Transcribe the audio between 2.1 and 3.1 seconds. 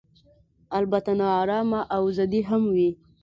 ضدي هم وي.